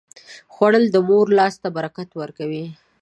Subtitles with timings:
[0.53, 2.65] خوړل د مور لاس ته برکت ورکوي